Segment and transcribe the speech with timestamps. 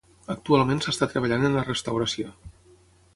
[0.35, 2.33] Actualment s'està treballant en la restauració.